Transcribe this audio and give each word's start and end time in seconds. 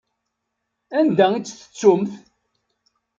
Anda 0.99 1.27
i 1.33 1.39
tt-tettumt? 1.41 2.13